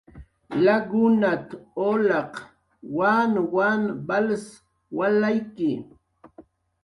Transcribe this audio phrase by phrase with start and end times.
[0.65, 1.47] "Lakunat""
[1.89, 2.33] ulaq
[2.97, 4.45] wanwan wals
[4.97, 5.71] walayki"